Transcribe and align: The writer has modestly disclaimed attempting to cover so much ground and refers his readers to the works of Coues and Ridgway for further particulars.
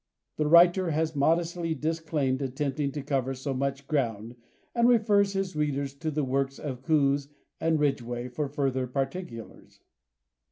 The 0.37 0.47
writer 0.47 0.89
has 0.89 1.15
modestly 1.15 1.75
disclaimed 1.75 2.41
attempting 2.41 2.91
to 2.93 3.03
cover 3.03 3.35
so 3.35 3.53
much 3.53 3.85
ground 3.85 4.35
and 4.73 4.89
refers 4.89 5.33
his 5.33 5.55
readers 5.55 5.93
to 5.97 6.09
the 6.09 6.23
works 6.23 6.57
of 6.57 6.81
Coues 6.81 7.27
and 7.59 7.79
Ridgway 7.79 8.27
for 8.27 8.47
further 8.49 8.87
particulars. 8.87 9.81